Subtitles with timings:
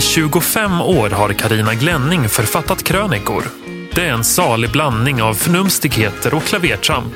[0.00, 3.44] I 25 år har Karina Glänning författat krönikor.
[3.94, 7.14] Det är en salig blandning av förnumstigheter och klavertramp.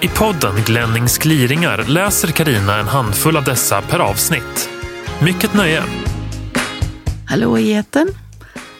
[0.00, 4.68] I podden Glennings gliringar läser Karina en handfull av dessa per avsnitt.
[5.22, 5.82] Mycket nöje!
[7.26, 7.82] Hallå i.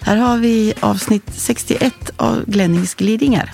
[0.01, 3.53] Här har vi avsnitt 61 av Glennings gliringar.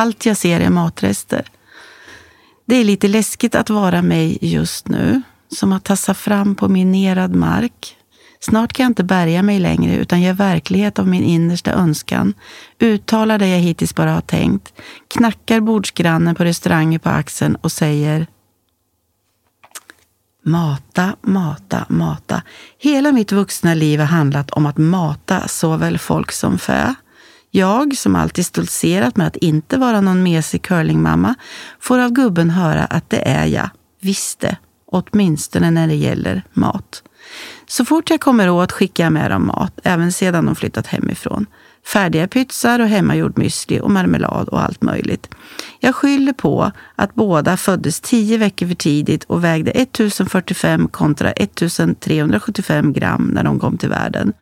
[0.00, 1.44] Allt jag ser är matrester.
[2.66, 7.34] Det är lite läskigt att vara mig just nu, som att tassa fram på minerad
[7.34, 7.96] mark.
[8.40, 12.34] Snart kan jag inte bärga mig längre utan gör verklighet av min innersta önskan,
[12.78, 14.72] uttalar det jag hittills bara har tänkt,
[15.08, 18.26] knackar bordsgrannen på restaurangen på axeln och säger
[20.44, 22.42] Mata, mata, mata.
[22.78, 26.94] Hela mitt vuxna liv har handlat om att mata såväl folk som fä.
[27.50, 31.34] Jag, som alltid stoltserat med att inte vara någon mesig curlingmamma,
[31.80, 33.70] får av gubben höra att det är jag,
[34.00, 34.56] visste,
[34.86, 37.02] åtminstone när det gäller mat.
[37.66, 41.46] Så fort jag kommer åt skickar jag med dem mat, även sedan de flyttat hemifrån.
[41.86, 45.28] Färdiga pytsar och hemmagjord müsli och marmelad och allt möjligt.
[45.80, 52.92] Jag skyller på att båda föddes tio veckor för tidigt och vägde 1045 kontra 1375
[52.92, 54.32] gram när de kom till världen.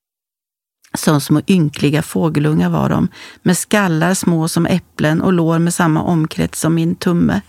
[0.94, 3.08] Som små ynkliga fågelungar var de,
[3.42, 7.40] med skallar små som äpplen och lår med samma omkrets som min tumme.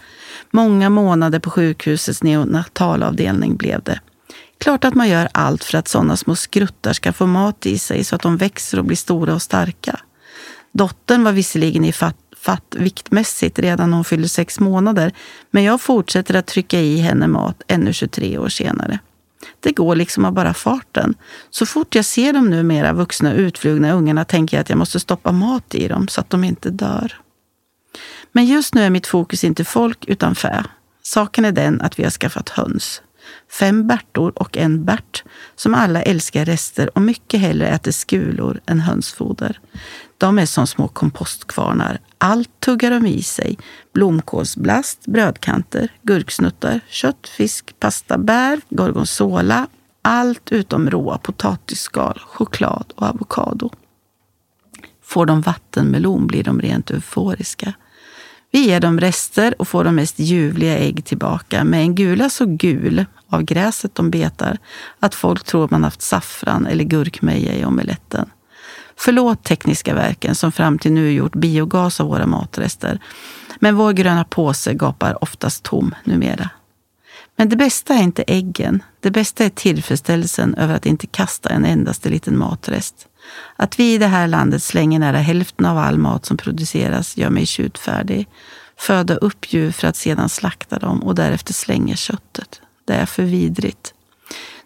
[0.52, 4.00] Många månader på sjukhusets neonatalavdelning blev det.
[4.58, 8.04] Klart att man gör allt för att sådana små skruttar ska få mat i sig
[8.04, 10.00] så att de växer och blir stora och starka.
[10.72, 15.14] Dottern var visserligen i fatt, fatt viktmässigt redan när hon fyllde sex månader,
[15.52, 19.00] men jag fortsätter att trycka i henne mat ännu 23 år senare.
[19.60, 21.16] Det går liksom av bara farten.
[21.50, 25.32] Så fort jag ser de numera vuxna utflugna ungarna tänker jag att jag måste stoppa
[25.32, 27.22] mat i dem så att de inte dör.
[28.32, 30.66] Men just nu är mitt fokus inte folk utan fä.
[31.04, 33.02] Saken är den att vi har skaffat höns.
[33.52, 35.24] Fem Bertor och en Bert
[35.56, 39.60] som alla älskar rester och mycket hellre äter skulor än hönsfoder.
[40.20, 42.00] De är som små kompostkvarnar.
[42.18, 43.58] Allt tuggar de i sig.
[43.94, 49.68] Blomkålsblast, brödkanter, gurksnuttar, kött, fisk, pasta, bär, gorgonzola.
[50.02, 53.70] Allt utom råa potatisskal, choklad och avokado.
[55.04, 57.74] Får de vattenmelon blir de rent euforiska.
[58.52, 62.46] Vi ger dem rester och får de mest ljuvliga ägg tillbaka med en gula så
[62.46, 64.58] gul av gräset de betar
[65.00, 68.30] att folk tror man haft saffran eller gurkmeja i omeletten.
[69.02, 73.00] Förlåt Tekniska verken som fram till nu gjort biogas av våra matrester.
[73.60, 76.50] Men vår gröna påse gapar oftast tom numera.
[77.36, 78.84] Men det bästa är inte äggen.
[79.00, 83.08] Det bästa är tillfredsställelsen över att inte kasta en endaste liten matrest.
[83.56, 87.30] Att vi i det här landet slänger nära hälften av all mat som produceras gör
[87.30, 88.28] mig tjutfärdig.
[88.78, 92.62] Föda upp djur för att sedan slakta dem och därefter slänga köttet.
[92.86, 93.94] Det är för vidrigt.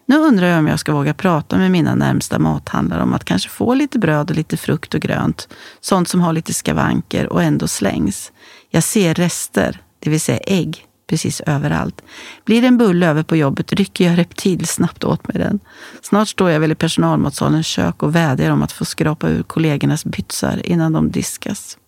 [0.06, 3.48] Nu undrar jag om jag ska våga prata med mina närmsta mathandlare om att kanske
[3.48, 5.48] få lite bröd och lite frukt och grönt.
[5.80, 8.32] Sånt som har lite skavanker och ändå slängs.
[8.70, 12.02] Jag ser rester, det vill säga ägg, precis överallt.
[12.44, 15.60] Blir det en bulle över på jobbet rycker jag reptilsnabbt åt mig den.
[16.02, 20.04] Snart står jag väl i personalmatsalens kök och vädjar om att få skrapa ur kollegornas
[20.04, 21.78] bytsar innan de diskas.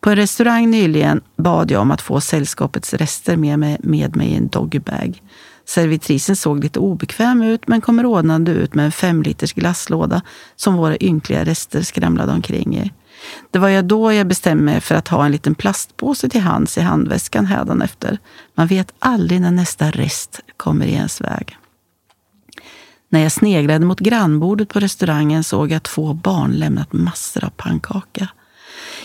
[0.00, 4.28] På en restaurang nyligen bad jag om att få sällskapets rester med mig, med mig
[4.28, 5.22] i en doggybag.
[5.70, 10.22] Servitrisen såg lite obekväm ut men kom rådnande ut med en fem liters glasslåda
[10.56, 12.92] som våra ynkliga rester skramlade omkring i.
[13.50, 16.78] Det var jag då jag bestämde mig för att ha en liten plastpåse till hands
[16.78, 18.18] i handväskan hädanefter.
[18.54, 21.56] Man vet aldrig när nästa rest kommer i ens väg.
[23.08, 27.50] När jag sneglade mot grannbordet på restaurangen såg jag att två barn lämnat massor av
[27.50, 28.28] pannkaka.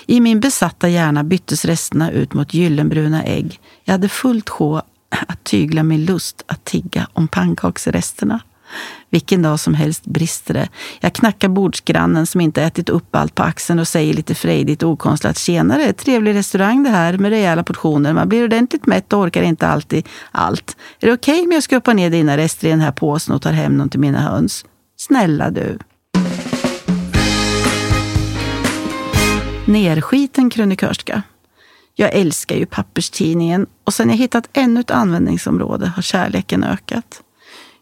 [0.05, 3.59] I min besatta hjärna byttes resterna ut mot gyllenbruna ägg.
[3.83, 4.81] Jag hade fullt sjå
[5.27, 8.39] att tygla min lust att tigga om pannkaksresterna.
[9.09, 10.69] Vilken dag som helst brister det.
[10.99, 14.89] Jag knackar bordsgrannen som inte ätit upp allt på axeln och säger lite frejdigt och
[14.89, 18.13] okonstlat tjenare, trevlig restaurang det här med rejäla portioner.
[18.13, 20.77] Man blir ordentligt mätt och orkar inte alltid allt.
[20.99, 23.41] Är det okej okay om jag skruppar ner dina rester i den här påsen och
[23.41, 24.65] tar hem någon till mina höns?
[24.97, 25.77] Snälla du.
[29.65, 31.23] Nerskiten krönikörska.
[31.95, 37.21] Jag älskar ju papperstidningen och sen jag hittat ännu ett användningsområde har kärleken ökat.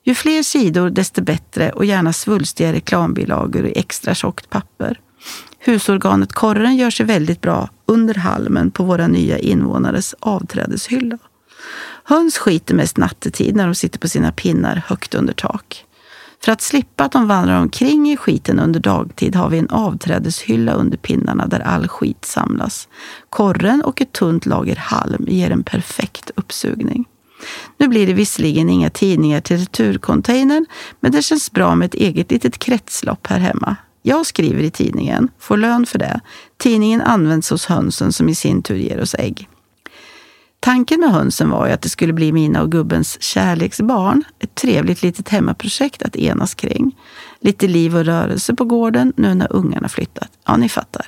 [0.03, 4.99] Ju fler sidor desto bättre och gärna svulstiga reklambilagor i extra tjockt papper.
[5.59, 11.17] Husorganet korren gör sig väldigt bra under halmen på våra nya invånares avträdeshylla.
[12.03, 15.85] Höns skiter mest nattetid när de sitter på sina pinnar högt under tak.
[16.43, 20.73] För att slippa att de vandrar omkring i skiten under dagtid har vi en avträdeshylla
[20.73, 22.87] under pinnarna där all skit samlas.
[23.29, 27.05] Korren och ett tunt lager halm ger en perfekt uppsugning.
[27.77, 30.65] Nu blir det visserligen inga tidningar till returcontainern,
[30.99, 33.75] men det känns bra med ett eget litet kretslopp här hemma.
[34.01, 36.19] Jag skriver i tidningen, får lön för det.
[36.57, 39.49] Tidningen används hos hönsen som i sin tur ger oss ägg.
[40.63, 44.23] Tanken med hönsen var ju att det skulle bli mina och gubbens kärleksbarn.
[44.39, 46.95] Ett trevligt litet hemmaprojekt att enas kring.
[47.39, 50.29] Lite liv och rörelse på gården nu när ungarna flyttat.
[50.47, 51.05] Ja, ni fattar.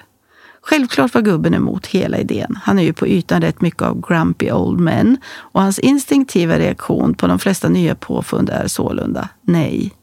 [0.62, 2.60] Självklart var gubben emot hela idén.
[2.64, 7.14] Han är ju på ytan rätt mycket av grumpy old men och hans instinktiva reaktion
[7.14, 9.94] på de flesta nya påfund är sålunda nej.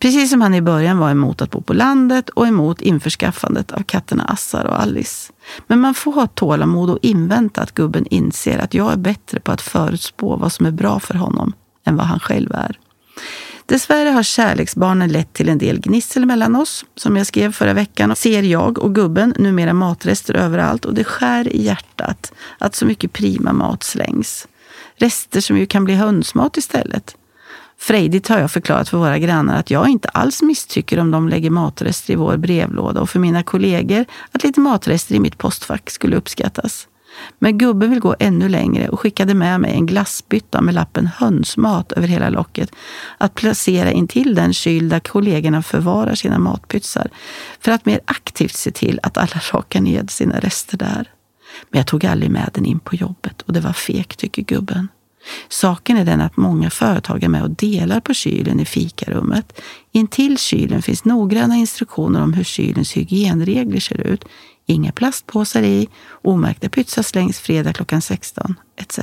[0.00, 3.82] Precis som han i början var emot att bo på landet och emot införskaffandet av
[3.82, 5.32] katterna Assar och Alice.
[5.66, 9.52] Men man får ha tålamod och invänta att gubben inser att jag är bättre på
[9.52, 11.52] att förutspå vad som är bra för honom
[11.84, 12.78] än vad han själv är.
[13.66, 16.84] Dessvärre har kärleksbarnen lett till en del gnissel mellan oss.
[16.96, 21.52] Som jag skrev förra veckan ser jag och gubben numera matrester överallt och det skär
[21.52, 24.48] i hjärtat att så mycket prima mat slängs.
[24.96, 27.16] Rester som ju kan bli hönsmat istället.
[27.80, 31.50] Frejdigt har jag förklarat för våra grannar att jag inte alls misstycker om de lägger
[31.50, 36.16] matrester i vår brevlåda och för mina kollegor att lite matrester i mitt postfack skulle
[36.16, 36.88] uppskattas.
[37.38, 41.92] Men gubben vill gå ännu längre och skickade med mig en glassbytta med lappen hönsmat
[41.92, 42.72] över hela locket
[43.18, 47.10] att placera intill den kyl där kollegorna förvarar sina matpytsar
[47.60, 51.10] för att mer aktivt se till att alla rakar ned sina rester där.
[51.70, 54.88] Men jag tog aldrig med den in på jobbet och det var fegt, tycker gubben.
[55.48, 59.60] Saken är den att många företag är med och delar på kylen i fikarummet.
[59.92, 64.24] Intill kylen finns noggranna instruktioner om hur kylens hygienregler ser ut.
[64.66, 69.00] Inga plastpåsar i, omärkta pytsar slängs fredag klockan 16 etc.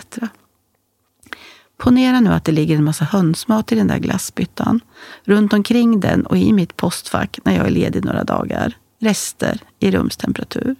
[1.77, 4.79] Ponera nu att det ligger en massa hönsmat i den där glassbyttan.
[5.23, 8.77] Runt omkring den och i mitt postfack när jag är ledig några dagar.
[8.99, 10.75] Rester i rumstemperatur.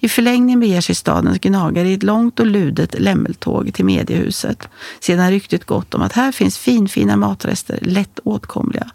[0.00, 4.68] I förlängningen beger sig stadens gnagare i ett långt och ludet lämmeltåg till mediehuset.
[5.00, 8.90] Sedan ryktet gått om att här finns finfina matrester, lätt åtkomliga.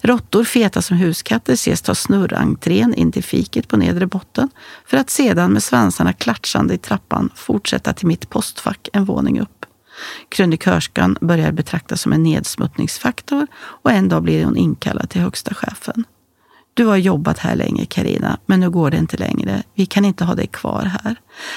[0.00, 4.50] Råttor feta som huskatter ses ta snurrentrén in till fiket på nedre botten
[4.86, 9.66] för att sedan med svansarna klatschande i trappan fortsätta till mitt postfack en våning upp.
[10.28, 16.04] Krönikörskan börjar betraktas som en nedsmuttningsfaktor och en dag blir hon inkallad till högsta chefen.
[16.74, 19.62] Du har jobbat här länge, Karina, men nu går det inte längre.
[19.74, 21.16] Vi kan inte ha dig kvar här.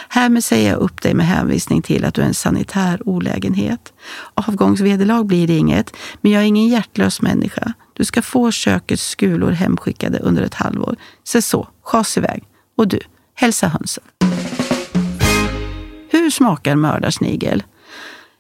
[0.09, 3.93] Härmed säger jag upp dig med hänvisning till att du är en sanitär olägenhet.
[4.33, 7.73] Avgångsvederlag blir det inget, men jag är ingen hjärtlös människa.
[7.93, 10.95] Du ska få kökets skulor hemskickade under ett halvår.
[11.23, 12.43] Se så, schas iväg.
[12.77, 12.99] Och du,
[13.33, 14.03] hälsa hönsen.
[16.09, 17.63] Hur smakar mördarsnigel?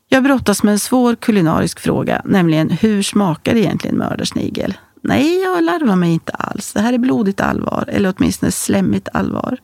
[0.09, 4.73] Jag brottas med en svår kulinarisk fråga, nämligen hur smakar egentligen mördarsnigel?
[5.07, 6.73] Nej, jag larvar mig inte alls.
[6.73, 9.57] Det här är blodigt allvar, eller åtminstone slemmigt allvar.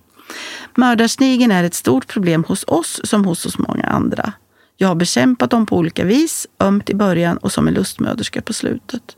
[0.77, 4.33] Mördarsnigeln är ett stort problem hos oss som hos så många andra.
[4.77, 8.53] Jag har bekämpat dem på olika vis, ömt i början och som en lustmöderska på
[8.53, 9.15] slutet.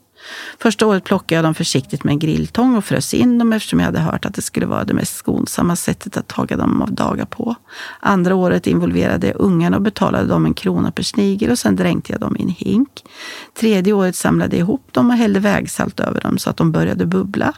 [0.60, 3.86] Första året plockade jag dem försiktigt med en grilltång och frös in dem eftersom jag
[3.86, 7.26] hade hört att det skulle vara det mest skonsamma sättet att taga dem av dagar
[7.26, 7.56] på.
[8.00, 12.12] Andra året involverade jag ungarna och betalade dem en krona per snigel och sen dränkte
[12.12, 13.04] jag dem i en hink.
[13.60, 17.06] Tredje året samlade jag ihop dem och hällde vägsalt över dem så att de började
[17.06, 17.54] bubbla.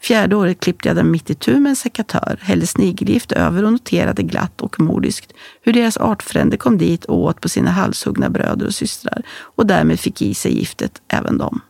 [0.00, 3.72] Fjärde året klippte jag dem mitt i tur med en sekatör, hällde snigelgift över och
[3.72, 5.32] noterade glatt och modiskt
[5.62, 9.22] hur deras artfränder kom dit och åt på sina halshuggna bröder och systrar
[9.56, 11.60] och därmed fick i sig giftet även de.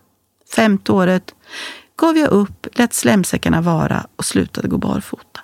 [0.55, 1.35] Femte året
[1.97, 5.41] gav jag upp, lät slemsäckarna vara och slutade gå barfota.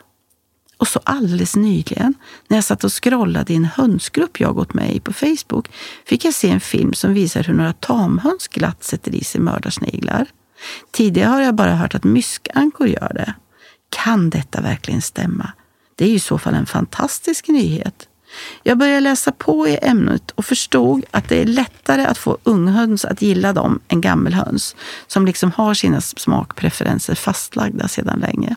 [0.77, 2.15] Och så alldeles nyligen,
[2.49, 5.71] när jag satt och scrollade i en hönsgrupp jag gått med i på Facebook,
[6.05, 10.27] fick jag se en film som visar hur några tamhöns glatt sätter i sig mördarsniglar.
[10.91, 13.35] Tidigare har jag bara hört att myskankor gör det.
[13.89, 15.53] Kan detta verkligen stämma?
[15.95, 18.09] Det är ju i så fall en fantastisk nyhet.
[18.63, 23.05] Jag började läsa på i ämnet och förstod att det är lättare att få unghöns
[23.05, 28.57] att gilla dem än gammelhöns som liksom har sina smakpreferenser fastlagda sedan länge.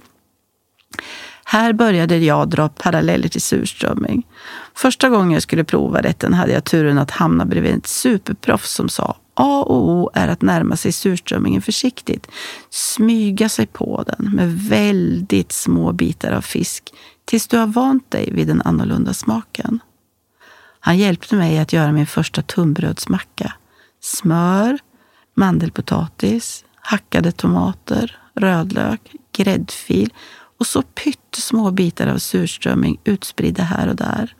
[1.48, 4.28] Här började jag dra paralleller till surströmming.
[4.76, 8.90] Första gången jag skulle prova rätten hade jag turen att hamna bredvid ett superproffs som
[8.90, 12.28] sa A och O är att närma sig surströmmingen försiktigt.
[12.70, 16.84] Smyga sig på den med väldigt små bitar av fisk
[17.26, 19.80] tills du har vant dig vid den annorlunda smaken.
[20.80, 23.54] Han hjälpte mig att göra min första tunnbrödsmacka.
[24.02, 24.80] Smör,
[25.34, 30.14] mandelpotatis, hackade tomater, rödlök, gräddfil
[30.58, 34.36] och så pyttesmå bitar av surströmming utspridda här och där.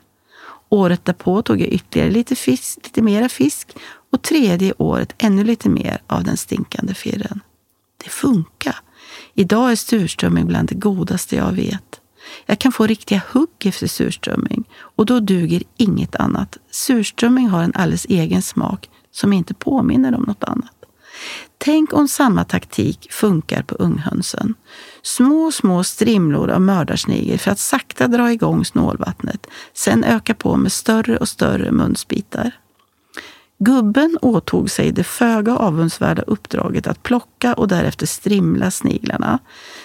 [0.68, 3.76] Året därpå tog jag ytterligare lite, fisk, lite mera fisk
[4.12, 7.40] och tredje året ännu lite mer av den stinkande firren.
[8.04, 8.76] Det funkar.
[9.34, 12.00] Idag är surströmming bland det godaste jag vet.
[12.46, 16.58] Jag kan få riktiga hugg efter surströmming och då duger inget annat.
[16.70, 20.72] Surströmming har en alldeles egen smak som inte påminner om något annat.
[21.58, 24.54] Tänk om samma taktik funkar på unghönsen.
[25.02, 29.46] Små, små strimlor av mördarsnigel för att sakta dra igång snålvattnet.
[29.74, 32.52] Sen öka på med större och större munsbitar.
[33.58, 39.38] Gubben åtog sig det föga avundsvärda uppdraget att plocka och därefter strimla sniglarna.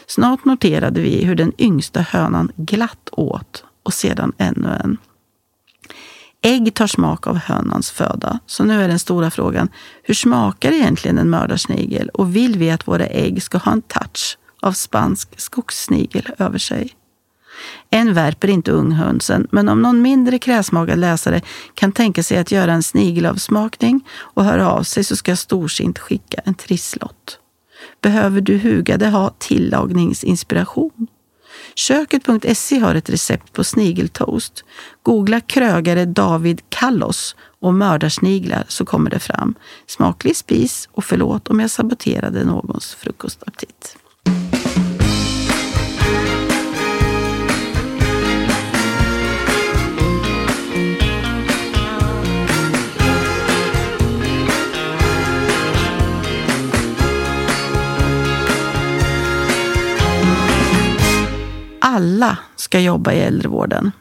[0.07, 4.97] Snart noterade vi hur den yngsta hönan glatt åt och sedan ännu en.
[6.41, 8.39] Ägg tar smak av hönans föda.
[8.45, 9.69] Så nu är den stora frågan,
[10.03, 14.37] hur smakar egentligen en mördarsnigel och vill vi att våra ägg ska ha en touch
[14.61, 16.95] av spansk skogssnigel över sig?
[17.89, 21.41] En värper inte unghönsen, men om någon mindre kräsmagad läsare
[21.73, 25.99] kan tänka sig att göra en snigelavsmakning och höra av sig så ska jag storsint
[25.99, 27.39] skicka en trisslott.
[28.01, 31.07] Behöver du hugade ha tillagningsinspiration?
[31.75, 34.63] Köket.se har ett recept på snigeltoast.
[35.03, 39.55] Googla krögare David Kallos och mördarsniglar så kommer det fram.
[39.87, 43.97] Smaklig spis och förlåt om jag saboterade någons frukostaptit.
[62.21, 63.91] Alla ska jobba i äldrevården.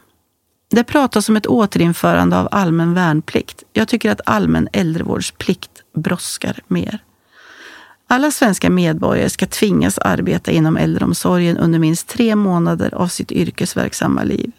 [0.69, 3.63] Det pratas om ett återinförande av allmän värnplikt.
[3.73, 6.99] Jag tycker att allmän äldrevårdsplikt brådskar mer.
[8.07, 14.23] Alla svenska medborgare ska tvingas arbeta inom äldreomsorgen under minst tre månader av sitt yrkesverksamma
[14.23, 14.51] liv.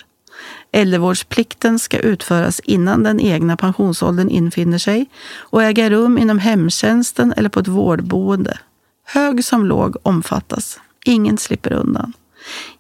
[0.73, 7.49] Äldrevårdsplikten ska utföras innan den egna pensionsåldern infinner sig och äga rum inom hemtjänsten eller
[7.49, 8.59] på ett vårdboende.
[9.05, 10.81] Hög som låg omfattas.
[11.05, 12.13] Ingen slipper undan.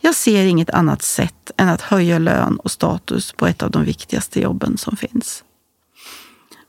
[0.01, 3.85] Jag ser inget annat sätt än att höja lön och status på ett av de
[3.85, 5.45] viktigaste jobben som finns.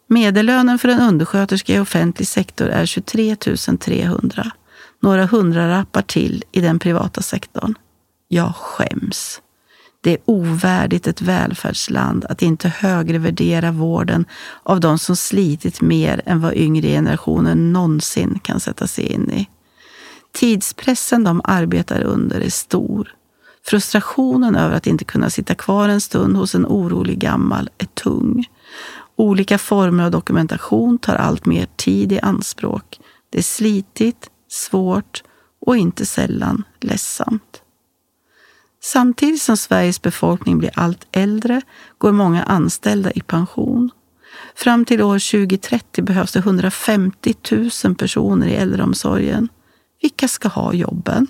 [0.08, 3.36] Medellönen för en undersköterska i offentlig sektor är 23
[3.80, 4.52] 300.
[5.02, 7.74] Några hundralappar till i den privata sektorn.
[8.28, 9.42] Jag skäms.
[10.02, 14.26] Det är ovärdigt ett välfärdsland att inte högre värdera vården
[14.64, 19.50] av de som slitit mer än vad yngre generationer någonsin kan sätta sig in i.
[20.34, 23.16] Tidspressen de arbetar under är stor.
[23.66, 28.46] Frustrationen över att inte kunna sitta kvar en stund hos en orolig gammal är tung.
[29.16, 33.00] Olika former av dokumentation tar allt mer tid i anspråk.
[33.30, 35.24] Det är slitigt, svårt
[35.66, 37.62] och inte sällan ledsamt.
[38.82, 41.62] Samtidigt som Sveriges befolkning blir allt äldre
[41.98, 43.92] går många anställda i pension.
[44.56, 47.34] Fram till år 2030 behövs det 150
[47.84, 49.50] 000 personer i äldreomsorgen.
[50.04, 51.28] Vilka ska ha jobben?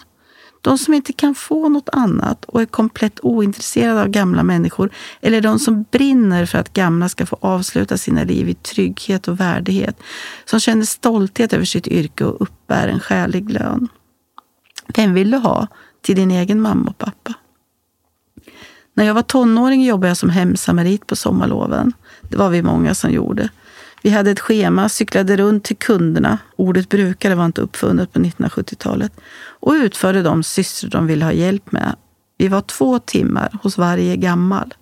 [0.61, 4.89] De som inte kan få något annat och är komplett ointresserade av gamla människor
[5.21, 9.39] eller de som brinner för att gamla ska få avsluta sina liv i trygghet och
[9.39, 9.99] värdighet.
[10.45, 13.87] Som känner stolthet över sitt yrke och uppbär en skälig lön.
[14.87, 15.67] Vem vill du ha
[16.01, 17.33] till din egen mamma och pappa?
[18.93, 21.93] När jag var tonåring jobbade jag som hemsamarit på sommarloven.
[22.21, 23.49] Det var vi många som gjorde.
[24.03, 29.12] Vi hade ett schema, cyklade runt till kunderna, ordet brukare var inte uppfunnet på 1970-talet,
[29.60, 31.95] och utförde de sysslor de ville ha hjälp med.
[32.38, 34.74] Vi var två timmar hos varje gammal.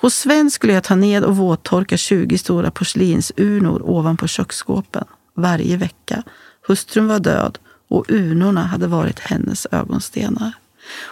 [0.00, 6.22] Hos Sven skulle jag ta ned och våttorka 20 stora porslinsurnor ovanpå köksskåpen varje vecka.
[6.66, 10.52] Hustrun var död och urnorna hade varit hennes ögonstenar.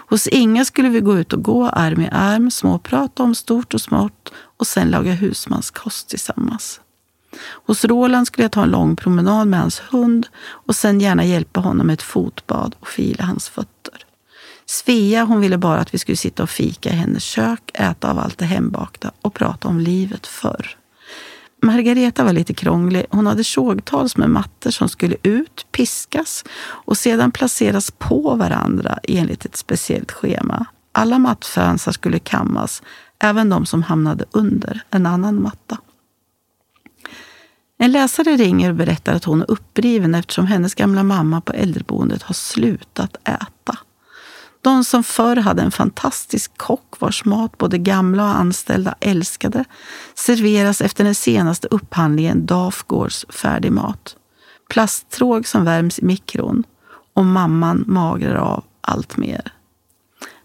[0.09, 3.81] Hos Inga skulle vi gå ut och gå arm i arm, småprata om stort och
[3.81, 6.81] smått och sen laga husmanskost tillsammans.
[7.67, 11.61] Hos Roland skulle jag ta en lång promenad med hans hund och sen gärna hjälpa
[11.61, 14.05] honom med ett fotbad och fila hans fötter.
[14.67, 18.19] Svea hon ville bara att vi skulle sitta och fika i hennes kök, äta av
[18.19, 20.77] allt det hembakta och prata om livet förr.
[21.63, 23.07] Margareta var lite krånglig.
[23.11, 29.45] Hon hade sågtals med mattor som skulle ut, piskas och sedan placeras på varandra enligt
[29.45, 30.67] ett speciellt schema.
[30.93, 32.83] Alla mattfönsar skulle kammas,
[33.19, 35.79] även de som hamnade under en annan matta.
[37.79, 42.23] En läsare ringer och berättar att hon är uppriven eftersom hennes gamla mamma på äldreboendet
[42.23, 43.79] har slutat äta.
[44.63, 49.65] De som förr hade en fantastisk kock vars mat både gamla och anställda älskade
[50.15, 54.17] serveras efter den senaste upphandlingen Dafgårds färdigmat.
[54.69, 56.65] Plasttråg som värms i mikron
[57.15, 59.53] och mamman magrar av allt mer.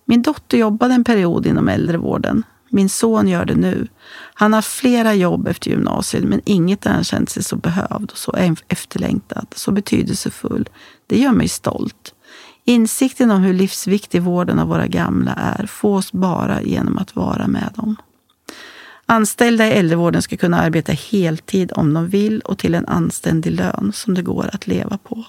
[0.05, 2.43] Min dotter jobbade en period inom äldrevården.
[2.69, 3.87] Min son gör det nu.
[4.33, 8.17] Han har flera jobb efter gymnasiet, men inget där han känt sig så behövd och
[8.17, 8.35] så
[8.67, 10.69] efterlängtad, så betydelsefull.
[11.07, 12.13] Det gör mig stolt.
[12.65, 17.71] Insikten om hur livsviktig vården av våra gamla är fås bara genom att vara med
[17.75, 17.95] dem.
[19.05, 23.91] Anställda i äldrevården ska kunna arbeta heltid om de vill och till en anständig lön
[23.93, 25.25] som det går att leva på.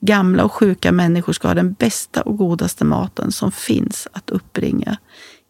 [0.00, 4.96] Gamla och sjuka människor ska ha den bästa och godaste maten som finns att uppbringa.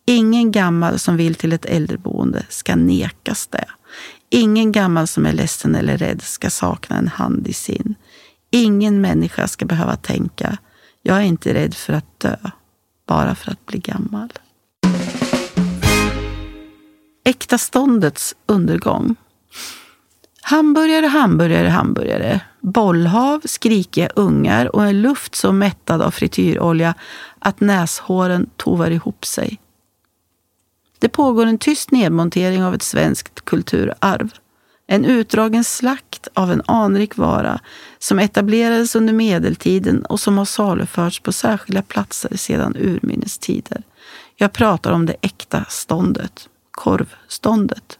[0.06, 3.64] Ingen gammal som vill till ett äldreboende ska nekas det.
[4.30, 7.94] Ingen gammal som är ledsen eller rädd ska sakna en hand i sin.
[8.50, 10.58] Ingen människa ska behöva tänka,
[11.02, 12.36] jag är inte rädd för att dö,
[13.06, 14.32] bara för att bli gammal.
[17.24, 19.16] Äkta ståndets undergång.
[20.42, 22.40] Hamburgare, hamburgare, hamburgare.
[22.60, 26.94] Bollhav, skrikiga ungar och en luft så mättad av frityrolja
[27.38, 29.58] att näshåren tovar ihop sig.
[31.06, 34.30] Det pågår en tyst nedmontering av ett svenskt kulturarv.
[34.86, 37.60] En utdragen slakt av en anrik vara
[37.98, 43.82] som etablerades under medeltiden och som har saluförts på särskilda platser sedan urminnes tider.
[44.36, 47.98] Jag pratar om det äkta ståndet, korvståndet.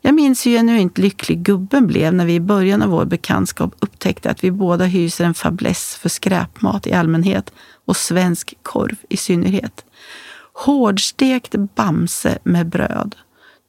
[0.00, 4.30] Jag minns hur genuint lycklig gubben blev när vi i början av vår bekantskap upptäckte
[4.30, 7.52] att vi båda hyser en fäbless för skräpmat i allmänhet
[7.84, 9.84] och svensk korv i synnerhet.
[10.54, 13.16] Hårdstekt bamse med bröd,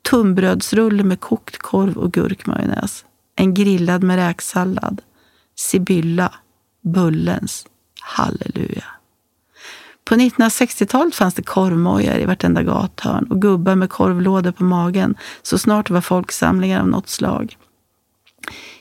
[0.10, 5.02] tunnbrödsrulle med kokt korv och gurkmajonnäs, en grillad med räksallad,
[5.56, 6.34] sibylla,
[6.82, 7.68] bullens,
[8.02, 8.84] halleluja.
[10.06, 15.16] På 1960-talet fanns det korvmojar i vartenda gathörn och gubbar med korvlådor på magen.
[15.42, 17.58] Så snart det var folksamlingar av något slag.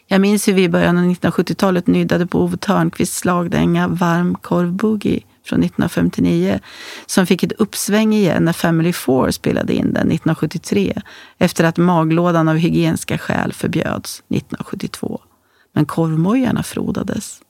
[0.07, 4.73] Jag minns hur vi i början av 1970-talet nyddade på Ove Thörnqvists slagdänga Varm korv
[4.73, 6.61] boogie från 1959
[7.07, 11.03] som fick ett uppsväng igen när Family Four spelade in den 1973
[11.39, 15.21] efter att maglådan av hygieniska skäl förbjöds 1972.
[15.73, 17.41] Men korvmojarna frodades.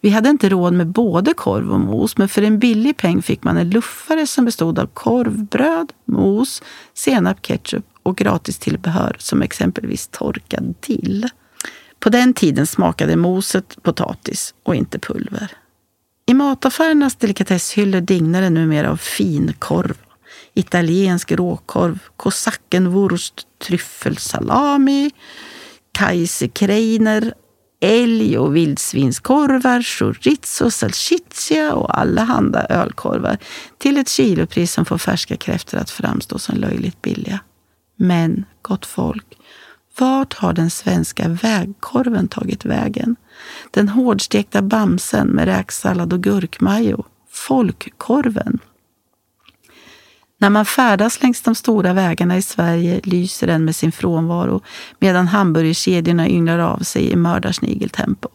[0.00, 3.44] Vi hade inte råd med både korv och mos, men för en billig peng fick
[3.44, 6.62] man en luffare som bestod av korvbröd, mos,
[6.94, 11.28] senap, ketchup och gratis tillbehör som exempelvis torkad dill.
[11.98, 15.61] På den tiden smakade moset potatis och inte pulver.
[16.26, 19.98] I mataffärernas delikatesshyllor dignar det numera av finkorv,
[20.54, 25.10] italiensk råkorv, kosackenwurst, tryffelsalami,
[25.92, 27.34] kaiserkreiner,
[27.80, 33.38] älg och vildsvinskorvar, chorizo, salsiccia och allehanda ölkorvar
[33.78, 37.40] till ett kilopris som får färska kräftor att framstå som löjligt billiga.
[37.96, 39.26] Men, gott folk,
[39.98, 43.16] vart har den svenska vägkorven tagit vägen?
[43.70, 47.04] Den hårdstekta bamsen med räksallad och gurkmajo.
[47.30, 48.58] Folkkorven.
[50.38, 54.60] När man färdas längs de stora vägarna i Sverige lyser den med sin frånvaro
[54.98, 58.28] medan hamburgerkedjorna ynglar av sig i mördarsnigeltempo.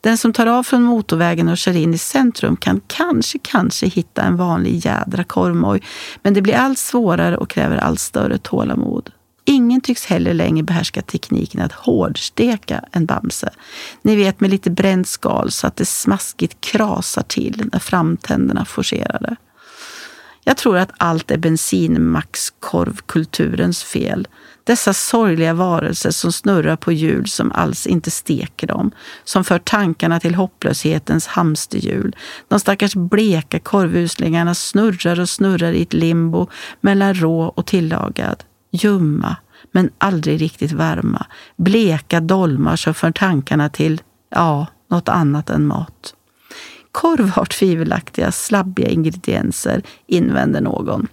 [0.00, 4.22] Den som tar av från motorvägen och kör in i centrum kan kanske, kanske hitta
[4.22, 5.82] en vanlig jädra korvmoj,
[6.22, 9.10] men det blir allt svårare och kräver allt större tålamod.
[9.46, 13.50] Ingen tycks heller längre behärska tekniken att hårdsteka en Bamse.
[14.02, 19.20] Ni vet med lite bränt skal så att det smaskigt krasar till när framtänderna forcerar
[19.20, 19.36] det.
[20.46, 24.28] Jag tror att allt är bensinmaxkorvkulturens fel.
[24.64, 28.90] Dessa sorgliga varelser som snurrar på hjul som alls inte steker dem,
[29.24, 32.16] som för tankarna till hopplöshetens hamsterhjul.
[32.48, 36.48] De stackars bleka korvuslingarna snurrar och snurrar i ett limbo
[36.80, 39.36] mellan rå och tillagad ljumma,
[39.72, 41.26] men aldrig riktigt varma.
[41.56, 46.14] Bleka dolmar som för tankarna till, ja, något annat än mat.
[46.92, 51.06] Korv har tvivelaktiga, slabbiga ingredienser, invänder någon.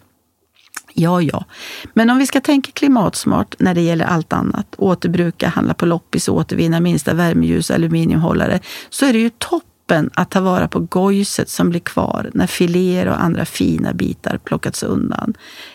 [0.93, 1.45] Ja, ja.
[1.93, 6.27] Men om vi ska tänka klimatsmart när det gäller allt annat, återbruka, handla på loppis
[6.27, 10.79] och återvinna minsta värmeljus aluminiumhållare, så är det ju topp toppen att ta vara på
[10.79, 15.33] gojset som blir kvar när filéer och andra fina bitar plockats undan?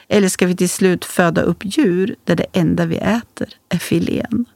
[0.09, 4.47] Eller ska vi till slut föda upp djur där det enda vi äter är filén?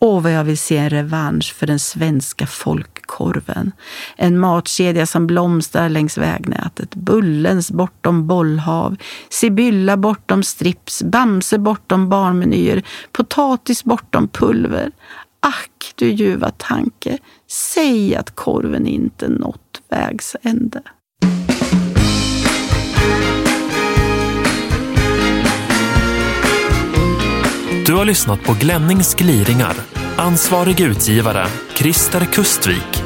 [0.00, 3.72] Åh, vad jag vill se en revansch för den svenska folkkorven.
[4.16, 6.94] En matkedja som blomstrar längs vägnätet.
[6.94, 8.96] Bullens bortom bollhav.
[9.30, 11.02] Sibylla bortom strips.
[11.02, 12.82] Bamse bortom barnmenyer.
[13.12, 14.90] Potatis bortom pulver.
[15.46, 20.82] Ack du ljuva tanke, säg att korven inte nått vägs ände.
[27.86, 29.74] Du har lyssnat på Glennings gliringar.
[30.16, 33.01] Ansvarig utgivare, Christer Kustvik.